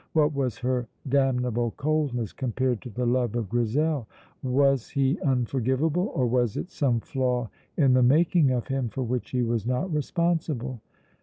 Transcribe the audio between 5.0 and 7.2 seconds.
unforgivable, or was it some